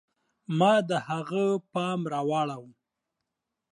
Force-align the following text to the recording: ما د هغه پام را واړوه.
ما 0.59 0.73
د 0.89 0.91
هغه 1.09 1.45
پام 1.73 1.99
را 2.11 2.21
واړوه. 2.29 2.71